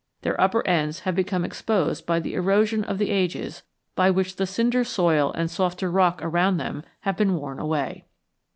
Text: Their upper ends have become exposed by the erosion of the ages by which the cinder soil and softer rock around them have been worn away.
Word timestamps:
Their 0.23 0.41
upper 0.41 0.65
ends 0.65 1.01
have 1.01 1.13
become 1.13 1.45
exposed 1.45 2.07
by 2.07 2.19
the 2.19 2.33
erosion 2.33 2.83
of 2.83 2.97
the 2.97 3.11
ages 3.11 3.61
by 3.93 4.09
which 4.09 4.37
the 4.37 4.47
cinder 4.47 4.83
soil 4.83 5.31
and 5.33 5.47
softer 5.47 5.91
rock 5.91 6.19
around 6.23 6.57
them 6.57 6.83
have 7.01 7.15
been 7.15 7.35
worn 7.35 7.59
away. 7.59 8.05